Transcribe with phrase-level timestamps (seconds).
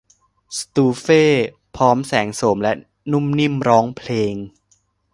[0.59, 1.23] สตูเฟ่
[1.75, 2.73] พร้อมแสงโสมและ
[3.11, 4.35] นุ่มนิ่มร้องเพลง